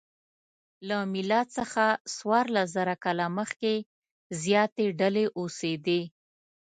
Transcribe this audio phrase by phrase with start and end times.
[0.87, 3.73] له میلاد څخه څوارلسزره کاله مخکې
[4.43, 6.01] زیاتې ډلې اوسېدې.